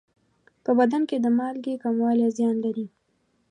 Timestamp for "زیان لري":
2.37-2.87